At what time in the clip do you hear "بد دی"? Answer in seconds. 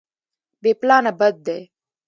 1.19-1.59